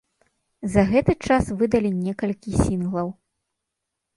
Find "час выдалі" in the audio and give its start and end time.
1.27-1.91